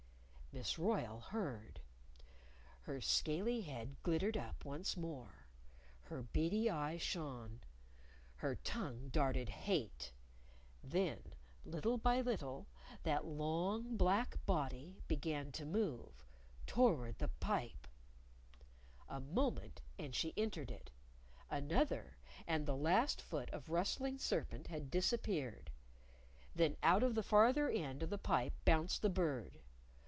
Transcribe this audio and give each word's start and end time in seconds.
Miss 0.53 0.77
Royle 0.77 1.21
heard. 1.21 1.79
Her 2.81 2.99
scaly 2.99 3.61
head 3.61 3.95
glittered 4.03 4.35
up 4.35 4.65
once 4.65 4.97
more. 4.97 5.47
Her 6.01 6.23
beady 6.23 6.69
eyes 6.69 7.01
shone. 7.01 7.61
Her 8.35 8.55
tongue 8.57 9.07
darted 9.13 9.47
hate. 9.47 10.11
Then 10.83 11.31
little 11.63 11.97
by 11.97 12.19
little, 12.19 12.67
that 13.03 13.23
long 13.23 13.95
black 13.95 14.45
body 14.45 14.99
began 15.07 15.53
to 15.53 15.65
move 15.65 16.21
toward 16.67 17.19
the 17.19 17.29
pipe! 17.29 17.87
A 19.07 19.21
moment, 19.21 19.79
and 19.97 20.13
she 20.13 20.33
entered 20.35 20.69
it; 20.69 20.91
another, 21.49 22.17
and 22.45 22.65
the 22.65 22.75
last 22.75 23.21
foot 23.21 23.49
of 23.51 23.69
rustling 23.69 24.17
serpent 24.19 24.67
had 24.67 24.91
disappeared. 24.91 25.71
Then 26.53 26.75
out 26.83 27.03
of 27.03 27.15
the 27.15 27.23
farther 27.23 27.69
end 27.69 28.03
of 28.03 28.09
the 28.09 28.17
pipe 28.17 28.53
bounced 28.65 29.01
the 29.01 29.09
Bird. 29.09 29.61